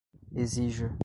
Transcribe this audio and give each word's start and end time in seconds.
exija 0.35 0.91